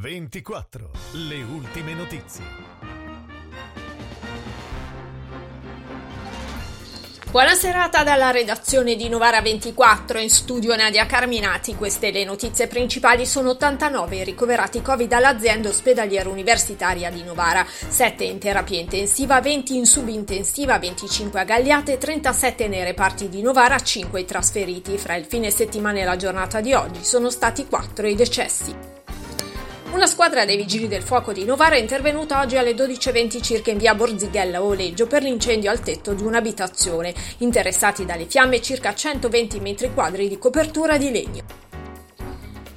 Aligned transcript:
24. 0.00 0.90
Le 1.26 1.42
ultime 1.42 1.92
notizie. 1.92 2.44
Buona 7.32 7.54
serata 7.54 8.04
dalla 8.04 8.30
redazione 8.30 8.94
di 8.94 9.08
Novara 9.08 9.40
24, 9.42 10.20
in 10.20 10.30
studio 10.30 10.76
Nadia 10.76 11.04
Carminati. 11.04 11.74
Queste 11.74 12.12
le 12.12 12.24
notizie 12.24 12.68
principali 12.68 13.26
sono 13.26 13.50
89 13.50 14.22
ricoverati 14.22 14.82
Covid 14.82 15.12
all'azienda 15.12 15.68
ospedaliera 15.68 16.28
universitaria 16.28 17.10
di 17.10 17.24
Novara, 17.24 17.66
7 17.66 18.22
in 18.22 18.38
terapia 18.38 18.78
intensiva, 18.78 19.40
20 19.40 19.76
in 19.76 19.84
subintensiva, 19.84 20.78
25 20.78 21.40
a 21.40 21.44
Gagliate, 21.44 21.98
37 21.98 22.68
nei 22.68 22.84
reparti 22.84 23.28
di 23.28 23.42
Novara, 23.42 23.80
5 23.80 24.24
trasferiti. 24.24 24.96
Fra 24.96 25.16
il 25.16 25.24
fine 25.24 25.50
settimana 25.50 25.98
e 25.98 26.04
la 26.04 26.16
giornata 26.16 26.60
di 26.60 26.72
oggi 26.72 27.02
sono 27.02 27.30
stati 27.30 27.66
4 27.66 28.06
i 28.06 28.14
decessi. 28.14 28.97
Una 29.90 30.06
squadra 30.06 30.44
dei 30.44 30.58
Vigili 30.58 30.86
del 30.86 31.02
Fuoco 31.02 31.32
di 31.32 31.46
Novara 31.46 31.76
è 31.76 31.78
intervenuta 31.78 32.40
oggi 32.40 32.58
alle 32.58 32.72
12.20 32.72 33.42
circa 33.42 33.70
in 33.70 33.78
via 33.78 33.94
Borzighella 33.94 34.62
Oleggio 34.62 35.06
per 35.06 35.22
l'incendio 35.22 35.70
al 35.70 35.80
tetto 35.80 36.12
di 36.12 36.22
un'abitazione. 36.24 37.14
Interessati 37.38 38.04
dalle 38.04 38.26
fiamme 38.26 38.60
circa 38.60 38.94
120 38.94 39.60
metri 39.60 39.92
quadri 39.94 40.28
di 40.28 40.36
copertura 40.36 40.98
di 40.98 41.10
legno. 41.10 41.67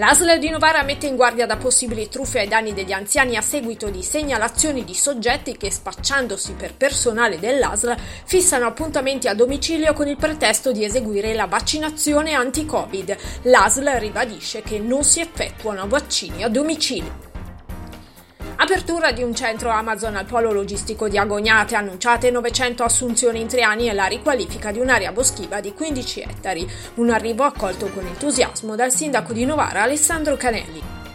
L'ASL 0.00 0.38
di 0.38 0.48
Novara 0.48 0.82
mette 0.82 1.06
in 1.06 1.14
guardia 1.14 1.44
da 1.44 1.58
possibili 1.58 2.08
truffe 2.08 2.38
ai 2.38 2.48
danni 2.48 2.72
degli 2.72 2.90
anziani 2.92 3.36
a 3.36 3.42
seguito 3.42 3.90
di 3.90 4.02
segnalazioni 4.02 4.82
di 4.82 4.94
soggetti 4.94 5.58
che, 5.58 5.70
spacciandosi 5.70 6.54
per 6.54 6.74
personale 6.74 7.38
dell'ASL, 7.38 7.94
fissano 8.24 8.64
appuntamenti 8.64 9.28
a 9.28 9.34
domicilio 9.34 9.92
con 9.92 10.08
il 10.08 10.16
pretesto 10.16 10.72
di 10.72 10.86
eseguire 10.86 11.34
la 11.34 11.44
vaccinazione 11.44 12.32
anti-Covid. 12.32 13.14
L'ASL 13.42 13.90
ribadisce 13.98 14.62
che 14.62 14.78
non 14.78 15.04
si 15.04 15.20
effettuano 15.20 15.86
vaccini 15.86 16.44
a 16.44 16.48
domicilio. 16.48 17.29
Apertura 18.62 19.10
di 19.10 19.22
un 19.22 19.34
centro 19.34 19.70
Amazon 19.70 20.16
al 20.16 20.26
polo 20.26 20.52
logistico 20.52 21.08
di 21.08 21.16
Agognate, 21.16 21.76
annunciate 21.76 22.30
900 22.30 22.82
assunzioni 22.84 23.40
in 23.40 23.48
tre 23.48 23.62
anni 23.62 23.88
e 23.88 23.94
la 23.94 24.04
riqualifica 24.04 24.70
di 24.70 24.78
un'area 24.78 25.12
boschiva 25.12 25.60
di 25.60 25.72
15 25.72 26.20
ettari. 26.20 26.70
Un 26.96 27.08
arrivo 27.08 27.44
accolto 27.44 27.86
con 27.86 28.04
entusiasmo 28.04 28.76
dal 28.76 28.92
sindaco 28.92 29.32
di 29.32 29.46
Novara 29.46 29.84
Alessandro 29.84 30.36
Canelli. 30.36 31.09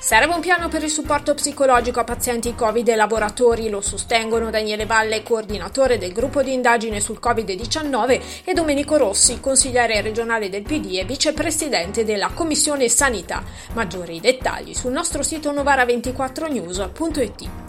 Serve 0.00 0.32
un 0.32 0.40
piano 0.40 0.68
per 0.68 0.84
il 0.84 0.90
supporto 0.90 1.34
psicologico 1.34 1.98
a 1.98 2.04
pazienti 2.04 2.54
Covid 2.54 2.86
e 2.86 2.94
lavoratori, 2.94 3.68
lo 3.68 3.80
sostengono 3.80 4.48
Daniele 4.48 4.86
Valle, 4.86 5.24
coordinatore 5.24 5.98
del 5.98 6.12
gruppo 6.12 6.40
di 6.40 6.52
indagine 6.52 7.00
sul 7.00 7.18
Covid-19, 7.20 8.20
e 8.44 8.54
Domenico 8.54 8.96
Rossi, 8.96 9.40
consigliere 9.40 10.00
regionale 10.00 10.50
del 10.50 10.62
PD 10.62 10.98
e 10.98 11.04
vicepresidente 11.04 12.04
della 12.04 12.30
Commissione 12.32 12.88
Sanità. 12.88 13.42
Maggiori 13.74 14.20
dettagli 14.20 14.72
sul 14.72 14.92
nostro 14.92 15.24
sito 15.24 15.52
novara24news.it. 15.52 17.67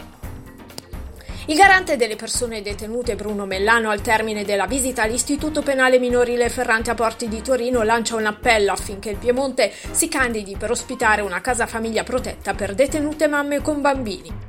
Il 1.50 1.56
garante 1.56 1.98
delle 1.98 2.16
persone 2.16 2.62
detenute 2.62 3.16
Bruno 3.16 3.48
Mellano 3.48 3.90
al 3.90 4.02
termine 4.02 4.46
della 4.46 4.68
visita 4.68 5.02
all'Istituto 5.02 5.64
Penale 5.64 5.98
Minorile 5.98 6.48
Ferrante 6.48 6.92
a 6.92 6.94
Porti 6.94 7.28
di 7.28 7.42
Torino 7.42 7.82
lancia 7.82 8.16
un 8.16 8.28
appello 8.28 8.72
affinché 8.72 9.10
il 9.10 9.18
Piemonte 9.18 9.74
si 9.90 10.08
candidi 10.08 10.56
per 10.56 10.70
ospitare 10.70 11.24
una 11.24 11.42
casa 11.42 11.66
famiglia 11.66 12.04
protetta 12.04 12.54
per 12.54 12.76
detenute 12.76 13.26
mamme 13.28 13.64
con 13.64 13.82
bambini. 13.82 14.49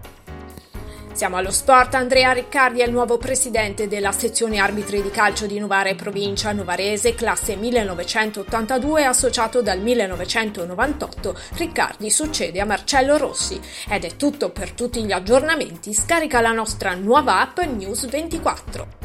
Siamo 1.20 1.36
allo 1.36 1.50
sport. 1.50 1.96
Andrea 1.96 2.32
Riccardi 2.32 2.80
è 2.80 2.86
il 2.86 2.92
nuovo 2.92 3.18
presidente 3.18 3.88
della 3.88 4.10
sezione 4.10 4.56
arbitri 4.56 5.02
di 5.02 5.10
calcio 5.10 5.44
di 5.44 5.58
Novara 5.58 5.90
e 5.90 5.94
provincia 5.94 6.50
novarese, 6.52 7.14
classe 7.14 7.56
1982, 7.56 9.04
associato 9.04 9.60
dal 9.60 9.80
1998. 9.80 11.38
Riccardi 11.56 12.08
succede 12.10 12.58
a 12.58 12.64
Marcello 12.64 13.18
Rossi. 13.18 13.60
Ed 13.90 14.04
è 14.04 14.16
tutto 14.16 14.48
per 14.48 14.70
tutti 14.72 15.04
gli 15.04 15.12
aggiornamenti. 15.12 15.92
Scarica 15.92 16.40
la 16.40 16.52
nostra 16.52 16.94
nuova 16.94 17.42
app 17.42 17.58
News 17.58 18.08
24. 18.08 18.99